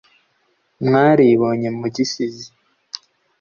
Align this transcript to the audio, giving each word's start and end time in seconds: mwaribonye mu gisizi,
mwaribonye 0.85 1.69
mu 1.79 1.87
gisizi, 1.95 2.47